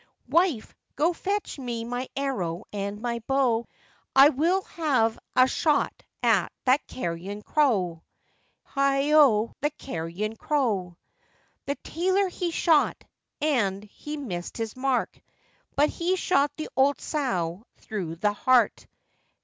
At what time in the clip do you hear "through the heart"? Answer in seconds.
17.77-18.87